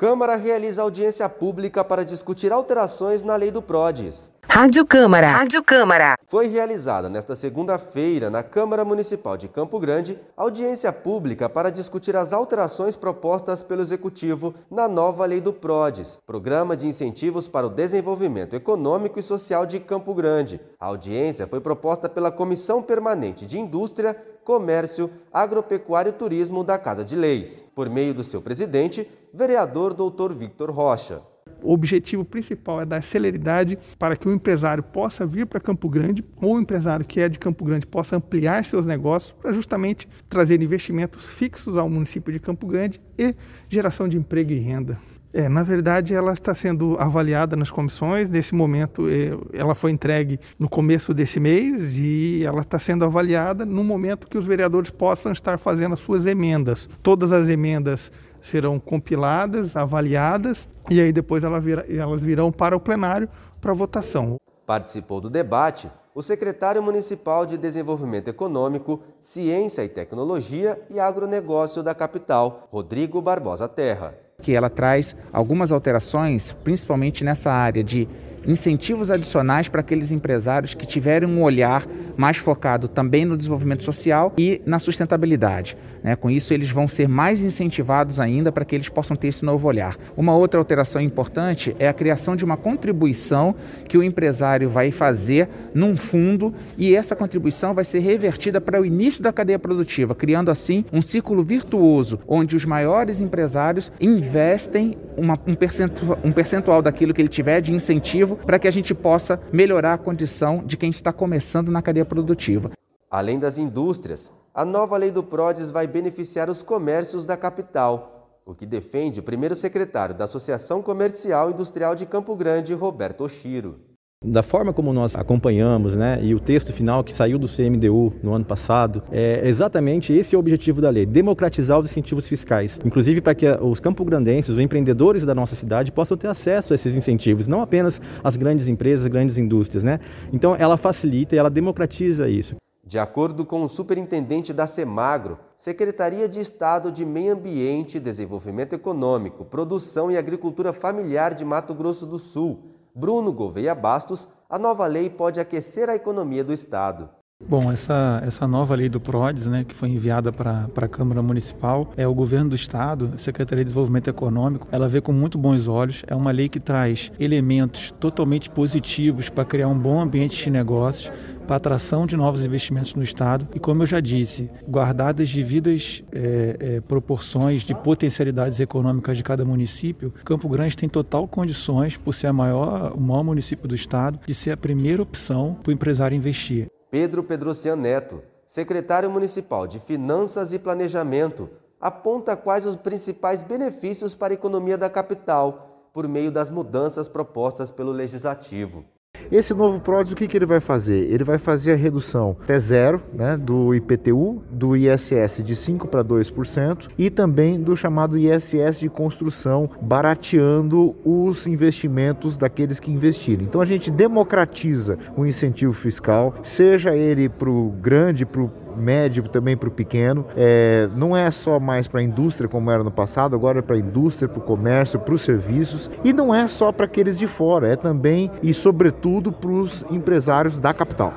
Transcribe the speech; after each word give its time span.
Câmara 0.00 0.36
realiza 0.36 0.82
audiência 0.82 1.28
pública 1.28 1.82
para 1.82 2.04
discutir 2.04 2.52
alterações 2.52 3.24
na 3.24 3.34
lei 3.34 3.50
do 3.50 3.60
PRODES. 3.60 4.30
Rádio 4.44 4.86
Câmara. 4.86 5.26
Rádio 5.26 5.60
Câmara. 5.60 6.14
Foi 6.24 6.46
realizada 6.46 7.08
nesta 7.08 7.34
segunda-feira 7.34 8.30
na 8.30 8.44
Câmara 8.44 8.84
Municipal 8.84 9.36
de 9.36 9.48
Campo 9.48 9.80
Grande 9.80 10.16
audiência 10.36 10.92
pública 10.92 11.48
para 11.48 11.68
discutir 11.68 12.14
as 12.14 12.32
alterações 12.32 12.94
propostas 12.94 13.60
pelo 13.60 13.82
Executivo 13.82 14.54
na 14.70 14.86
nova 14.86 15.26
lei 15.26 15.40
do 15.40 15.52
PRODES, 15.52 16.20
Programa 16.24 16.76
de 16.76 16.86
Incentivos 16.86 17.48
para 17.48 17.66
o 17.66 17.70
Desenvolvimento 17.70 18.54
Econômico 18.54 19.18
e 19.18 19.22
Social 19.22 19.66
de 19.66 19.80
Campo 19.80 20.14
Grande. 20.14 20.60
A 20.78 20.86
audiência 20.86 21.48
foi 21.48 21.60
proposta 21.60 22.08
pela 22.08 22.30
Comissão 22.30 22.84
Permanente 22.84 23.44
de 23.44 23.58
Indústria, 23.58 24.16
Comércio, 24.44 25.10
Agropecuário 25.30 26.08
e 26.10 26.12
Turismo 26.12 26.64
da 26.64 26.78
Casa 26.78 27.04
de 27.04 27.14
Leis, 27.14 27.66
por 27.74 27.90
meio 27.90 28.14
do 28.14 28.22
seu 28.22 28.40
presidente, 28.40 29.06
vereador 29.32 29.94
Dr. 29.94 30.32
Victor 30.32 30.70
Rocha. 30.70 31.22
O 31.62 31.72
objetivo 31.72 32.24
principal 32.24 32.80
é 32.80 32.86
dar 32.86 33.02
celeridade 33.02 33.78
para 33.98 34.16
que 34.16 34.28
o 34.28 34.32
empresário 34.32 34.82
possa 34.82 35.26
vir 35.26 35.44
para 35.46 35.58
Campo 35.58 35.88
Grande 35.88 36.24
ou 36.40 36.54
o 36.54 36.60
empresário 36.60 37.04
que 37.04 37.20
é 37.20 37.28
de 37.28 37.38
Campo 37.38 37.64
Grande 37.64 37.86
possa 37.86 38.16
ampliar 38.16 38.64
seus 38.64 38.86
negócios 38.86 39.32
para 39.32 39.52
justamente 39.52 40.08
trazer 40.28 40.62
investimentos 40.62 41.28
fixos 41.28 41.76
ao 41.76 41.88
município 41.88 42.32
de 42.32 42.38
Campo 42.38 42.66
Grande 42.66 43.00
e 43.18 43.34
geração 43.68 44.08
de 44.08 44.16
emprego 44.16 44.52
e 44.52 44.58
renda. 44.58 45.00
É, 45.32 45.48
na 45.48 45.62
verdade, 45.62 46.14
ela 46.14 46.32
está 46.32 46.54
sendo 46.54 46.96
avaliada 46.98 47.54
nas 47.54 47.70
comissões. 47.70 48.30
Nesse 48.30 48.54
momento, 48.54 49.08
é, 49.08 49.30
ela 49.52 49.74
foi 49.74 49.90
entregue 49.90 50.40
no 50.58 50.68
começo 50.68 51.12
desse 51.12 51.38
mês 51.38 51.96
e 51.96 52.42
ela 52.44 52.62
está 52.62 52.78
sendo 52.78 53.04
avaliada 53.04 53.66
no 53.66 53.84
momento 53.84 54.26
que 54.26 54.38
os 54.38 54.46
vereadores 54.46 54.90
possam 54.90 55.30
estar 55.30 55.58
fazendo 55.58 55.92
as 55.92 56.00
suas 56.00 56.24
emendas. 56.24 56.88
Todas 57.02 57.32
as 57.32 57.48
emendas 57.48 58.10
serão 58.40 58.80
compiladas, 58.80 59.76
avaliadas 59.76 60.66
e 60.88 61.00
aí 61.00 61.12
depois 61.12 61.44
elas 61.44 62.22
virão 62.22 62.50
para 62.50 62.74
o 62.74 62.80
plenário 62.80 63.28
para 63.60 63.74
votação. 63.74 64.36
Participou 64.64 65.20
do 65.20 65.28
debate 65.28 65.90
o 66.14 66.22
secretário 66.22 66.82
municipal 66.82 67.44
de 67.44 67.56
Desenvolvimento 67.56 68.28
Econômico, 68.28 69.00
Ciência 69.20 69.84
e 69.84 69.88
Tecnologia 69.88 70.80
e 70.90 70.98
Agronegócio 70.98 71.82
da 71.82 71.94
capital, 71.94 72.66
Rodrigo 72.72 73.20
Barbosa 73.20 73.68
Terra 73.68 74.27
que 74.40 74.54
ela 74.54 74.70
traz 74.70 75.16
algumas 75.32 75.72
alterações, 75.72 76.52
principalmente 76.62 77.24
nessa 77.24 77.50
área 77.50 77.82
de 77.82 78.06
incentivos 78.48 79.10
adicionais 79.10 79.68
para 79.68 79.82
aqueles 79.82 80.10
empresários 80.10 80.74
que 80.74 80.86
tiverem 80.86 81.28
um 81.28 81.42
olhar 81.42 81.86
mais 82.16 82.38
focado 82.38 82.88
também 82.88 83.24
no 83.24 83.36
desenvolvimento 83.36 83.84
social 83.84 84.32
e 84.38 84.62
na 84.64 84.78
sustentabilidade. 84.78 85.76
Né? 86.02 86.16
Com 86.16 86.30
isso, 86.30 86.54
eles 86.54 86.70
vão 86.70 86.88
ser 86.88 87.06
mais 87.06 87.42
incentivados 87.42 88.18
ainda 88.18 88.50
para 88.50 88.64
que 88.64 88.74
eles 88.74 88.88
possam 88.88 89.16
ter 89.16 89.28
esse 89.28 89.44
novo 89.44 89.68
olhar. 89.68 89.96
Uma 90.16 90.34
outra 90.34 90.58
alteração 90.58 91.00
importante 91.00 91.76
é 91.78 91.86
a 91.86 91.92
criação 91.92 92.34
de 92.34 92.44
uma 92.44 92.56
contribuição 92.56 93.54
que 93.86 93.98
o 93.98 94.02
empresário 94.02 94.68
vai 94.70 94.90
fazer 94.90 95.48
num 95.74 95.96
fundo 95.96 96.54
e 96.76 96.94
essa 96.94 97.14
contribuição 97.14 97.74
vai 97.74 97.84
ser 97.84 97.98
revertida 97.98 98.60
para 98.60 98.80
o 98.80 98.86
início 98.86 99.22
da 99.22 99.32
cadeia 99.32 99.58
produtiva, 99.58 100.14
criando 100.14 100.50
assim 100.50 100.84
um 100.92 101.02
ciclo 101.02 101.42
virtuoso 101.42 102.18
onde 102.26 102.56
os 102.56 102.64
maiores 102.64 103.20
empresários 103.20 103.92
investem 104.00 104.96
uma, 105.16 105.38
um, 105.46 105.54
percentual, 105.54 106.18
um 106.24 106.32
percentual 106.32 106.80
daquilo 106.80 107.12
que 107.12 107.20
ele 107.20 107.28
tiver 107.28 107.60
de 107.60 107.74
incentivo 107.74 108.37
para 108.44 108.58
que 108.58 108.68
a 108.68 108.70
gente 108.70 108.94
possa 108.94 109.40
melhorar 109.52 109.94
a 109.94 109.98
condição 109.98 110.62
de 110.64 110.76
quem 110.76 110.90
está 110.90 111.12
começando 111.12 111.70
na 111.70 111.82
cadeia 111.82 112.04
produtiva. 112.04 112.70
Além 113.10 113.38
das 113.38 113.58
indústrias, 113.58 114.32
a 114.54 114.64
nova 114.64 114.96
lei 114.96 115.10
do 115.10 115.22
PRODES 115.22 115.70
vai 115.70 115.86
beneficiar 115.86 116.50
os 116.50 116.62
comércios 116.62 117.24
da 117.24 117.36
capital, 117.36 118.42
o 118.44 118.54
que 118.54 118.66
defende 118.66 119.20
o 119.20 119.22
primeiro 119.22 119.54
secretário 119.54 120.14
da 120.14 120.24
Associação 120.24 120.82
Comercial 120.82 121.50
Industrial 121.50 121.94
de 121.94 122.06
Campo 122.06 122.34
Grande, 122.34 122.74
Roberto 122.74 123.24
Oshiro. 123.24 123.87
Da 124.24 124.42
forma 124.42 124.72
como 124.72 124.92
nós 124.92 125.14
acompanhamos, 125.14 125.94
né, 125.94 126.18
e 126.20 126.34
o 126.34 126.40
texto 126.40 126.72
final 126.72 127.04
que 127.04 127.14
saiu 127.14 127.38
do 127.38 127.46
CMDU 127.46 128.12
no 128.20 128.34
ano 128.34 128.44
passado, 128.44 129.00
é 129.12 129.48
exatamente 129.48 130.12
esse 130.12 130.34
o 130.34 130.40
objetivo 130.40 130.80
da 130.80 130.90
lei: 130.90 131.06
democratizar 131.06 131.78
os 131.78 131.88
incentivos 131.88 132.26
fiscais, 132.26 132.80
inclusive 132.84 133.20
para 133.20 133.32
que 133.36 133.46
os 133.48 133.78
campograndenses, 133.78 134.50
os 134.50 134.58
empreendedores 134.58 135.24
da 135.24 135.36
nossa 135.36 135.54
cidade 135.54 135.92
possam 135.92 136.16
ter 136.16 136.26
acesso 136.26 136.72
a 136.72 136.74
esses 136.74 136.96
incentivos, 136.96 137.46
não 137.46 137.62
apenas 137.62 138.00
as 138.24 138.36
grandes 138.36 138.66
empresas, 138.66 139.06
as 139.06 139.10
grandes 139.10 139.38
indústrias, 139.38 139.84
né? 139.84 140.00
Então 140.32 140.56
ela 140.58 140.76
facilita 140.76 141.36
e 141.36 141.38
ela 141.38 141.48
democratiza 141.48 142.28
isso. 142.28 142.56
De 142.84 142.98
acordo 142.98 143.46
com 143.46 143.62
o 143.62 143.68
superintendente 143.68 144.52
da 144.52 144.66
Semagro, 144.66 145.38
Secretaria 145.56 146.28
de 146.28 146.40
Estado 146.40 146.90
de 146.90 147.04
Meio 147.04 147.34
Ambiente, 147.34 148.00
Desenvolvimento 148.00 148.72
Econômico, 148.72 149.44
Produção 149.44 150.10
e 150.10 150.16
Agricultura 150.16 150.72
Familiar 150.72 151.34
de 151.34 151.44
Mato 151.44 151.72
Grosso 151.72 152.04
do 152.04 152.18
Sul, 152.18 152.77
Bruno 152.98 153.32
Gouveia 153.32 153.76
Bastos, 153.76 154.28
a 154.50 154.58
nova 154.58 154.84
lei 154.88 155.08
pode 155.08 155.38
aquecer 155.38 155.88
a 155.88 155.94
economia 155.94 156.42
do 156.42 156.52
Estado. 156.52 157.08
Bom, 157.46 157.72
essa, 157.72 158.20
essa 158.26 158.46
nova 158.46 158.74
lei 158.74 158.90
do 158.90 159.00
PRODES, 159.00 159.46
né, 159.46 159.64
que 159.64 159.74
foi 159.74 159.88
enviada 159.88 160.30
para 160.30 160.68
a 160.76 160.88
Câmara 160.88 161.22
Municipal, 161.22 161.90
é 161.96 162.06
o 162.06 162.12
governo 162.12 162.50
do 162.50 162.56
Estado, 162.56 163.12
a 163.14 163.18
Secretaria 163.18 163.64
de 163.64 163.68
Desenvolvimento 163.68 164.10
Econômico, 164.10 164.68
ela 164.70 164.86
vê 164.86 165.00
com 165.00 165.12
muito 165.12 165.38
bons 165.38 165.66
olhos. 165.66 166.02
É 166.06 166.14
uma 166.14 166.30
lei 166.30 166.50
que 166.50 166.60
traz 166.60 167.10
elementos 167.18 167.90
totalmente 167.92 168.50
positivos 168.50 169.30
para 169.30 169.46
criar 169.46 169.68
um 169.68 169.78
bom 169.78 169.98
ambiente 169.98 170.44
de 170.44 170.50
negócios, 170.50 171.10
para 171.46 171.56
atração 171.56 172.06
de 172.06 172.18
novos 172.18 172.44
investimentos 172.44 172.94
no 172.94 173.02
Estado 173.02 173.48
e, 173.54 173.58
como 173.58 173.82
eu 173.82 173.86
já 173.86 174.00
disse, 174.00 174.50
guardadas 174.68 175.32
devidas 175.32 176.02
é, 176.12 176.56
é, 176.60 176.80
proporções 176.82 177.62
de 177.62 177.74
potencialidades 177.74 178.60
econômicas 178.60 179.16
de 179.16 179.22
cada 179.22 179.42
município, 179.46 180.12
Campo 180.22 180.46
Grande 180.50 180.76
tem 180.76 180.88
total 180.88 181.26
condições, 181.26 181.96
por 181.96 182.12
ser 182.12 182.26
a 182.26 182.32
maior, 182.32 182.92
o 182.94 183.00
maior 183.00 183.22
município 183.22 183.66
do 183.66 183.74
Estado, 183.74 184.20
de 184.26 184.34
ser 184.34 184.50
a 184.50 184.56
primeira 184.56 185.02
opção 185.02 185.56
para 185.62 185.70
o 185.70 185.72
empresário 185.72 186.14
investir. 186.14 186.68
Pedro 186.90 187.22
Pedrocian 187.22 187.76
Neto, 187.76 188.22
secretário 188.46 189.10
municipal 189.10 189.66
de 189.66 189.78
Finanças 189.78 190.54
e 190.54 190.58
Planejamento, 190.58 191.50
aponta 191.78 192.34
quais 192.34 192.64
os 192.64 192.76
principais 192.76 193.42
benefícios 193.42 194.14
para 194.14 194.32
a 194.32 194.34
economia 194.34 194.78
da 194.78 194.88
capital 194.88 195.90
por 195.92 196.08
meio 196.08 196.30
das 196.30 196.48
mudanças 196.48 197.06
propostas 197.06 197.70
pelo 197.70 197.92
Legislativo. 197.92 198.86
Esse 199.30 199.52
novo 199.52 199.78
PRODES, 199.78 200.12
o 200.12 200.16
que, 200.16 200.26
que 200.26 200.36
ele 200.36 200.46
vai 200.46 200.58
fazer? 200.58 201.12
Ele 201.12 201.22
vai 201.22 201.36
fazer 201.36 201.72
a 201.72 201.76
redução 201.76 202.36
até 202.42 202.58
zero 202.58 203.02
né, 203.12 203.36
do 203.36 203.74
IPTU, 203.74 204.42
do 204.50 204.74
ISS 204.74 205.42
de 205.44 205.54
5% 205.54 205.86
para 205.86 206.02
2% 206.02 206.88
e 206.96 207.10
também 207.10 207.60
do 207.60 207.76
chamado 207.76 208.16
ISS 208.16 208.80
de 208.80 208.88
construção, 208.88 209.68
barateando 209.82 210.96
os 211.04 211.46
investimentos 211.46 212.38
daqueles 212.38 212.80
que 212.80 212.90
investirem. 212.90 213.46
Então 213.46 213.60
a 213.60 213.66
gente 213.66 213.90
democratiza 213.90 214.98
o 215.14 215.26
incentivo 215.26 215.74
fiscal, 215.74 216.34
seja 216.42 216.96
ele 216.96 217.28
para 217.28 217.50
o 217.50 217.70
grande, 217.70 218.24
para 218.24 218.40
o 218.40 218.50
médio 218.78 219.28
também 219.28 219.56
para 219.56 219.68
o 219.68 219.72
pequeno. 219.72 220.26
É, 220.36 220.88
não 220.94 221.16
é 221.16 221.30
só 221.30 221.58
mais 221.60 221.86
para 221.88 222.00
a 222.00 222.02
indústria 222.02 222.48
como 222.48 222.70
era 222.70 222.82
no 222.82 222.90
passado, 222.90 223.34
agora 223.34 223.58
é 223.58 223.62
para 223.62 223.76
a 223.76 223.78
indústria, 223.78 224.28
para 224.28 224.38
o 224.38 224.42
comércio, 224.42 224.98
para 224.98 225.14
os 225.14 225.22
serviços. 225.22 225.90
E 226.04 226.12
não 226.12 226.34
é 226.34 226.48
só 226.48 226.72
para 226.72 226.86
aqueles 226.86 227.18
de 227.18 227.26
fora, 227.26 227.68
é 227.68 227.76
também 227.76 228.30
e 228.42 228.54
sobretudo 228.54 229.32
para 229.32 229.50
os 229.50 229.84
empresários 229.90 230.58
da 230.58 230.72
capital. 230.72 231.12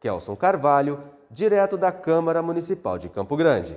Kelson 0.00 0.36
Carvalho, 0.36 0.98
direto 1.30 1.76
da 1.76 1.90
Câmara 1.90 2.42
Municipal 2.42 2.98
de 2.98 3.08
Campo 3.08 3.36
Grande. 3.36 3.76